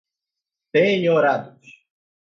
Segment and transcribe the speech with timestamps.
[0.71, 1.53] penhorados